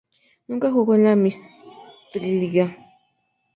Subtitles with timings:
[0.47, 2.75] Nunca jugó en la Meistriliiga.